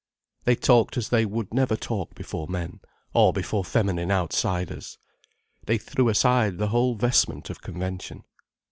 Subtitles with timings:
[0.45, 2.79] They talked as they would never talk before men,
[3.13, 4.97] or before feminine outsiders.
[5.67, 8.23] They threw aside the whole vestment of convention.